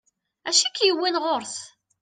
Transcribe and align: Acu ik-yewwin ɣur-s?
Acu 0.47 0.63
ik-yewwin 0.67 1.19
ɣur-s? 1.23 1.55